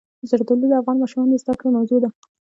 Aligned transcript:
زردالو 0.29 0.65
د 0.69 0.73
افغان 0.81 0.97
ماشومانو 0.99 1.33
د 1.37 1.41
زده 1.43 1.53
کړې 1.59 1.69
موضوع 1.77 1.99
ده. 2.03 2.09